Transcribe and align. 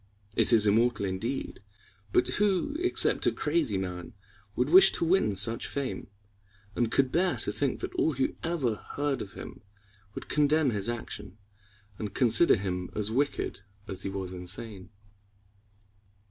It 0.35 0.51
is 0.51 0.65
immortal 0.65 1.05
indeed, 1.05 1.61
but 2.11 2.27
who 2.27 2.75
except 2.79 3.27
a 3.27 3.31
crazy 3.31 3.77
man 3.77 4.15
would 4.55 4.67
wish 4.67 4.91
to 4.93 5.05
win 5.05 5.35
such 5.35 5.67
fame, 5.67 6.07
and 6.75 6.91
could 6.91 7.11
bear 7.11 7.37
to 7.37 7.51
think 7.51 7.81
that 7.81 7.93
all 7.93 8.13
who 8.13 8.35
ever 8.41 8.77
heard 8.97 9.21
of 9.21 9.33
him 9.33 9.61
would 10.15 10.27
condemn 10.27 10.71
his 10.71 10.89
action, 10.89 11.37
and 11.99 12.15
consider 12.15 12.55
him 12.55 12.89
as 12.95 13.11
wicked 13.11 13.61
as 13.87 14.01
he 14.01 14.09
was 14.09 14.33
insane? 14.33 14.89